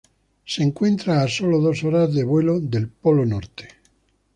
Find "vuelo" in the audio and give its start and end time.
2.23-2.59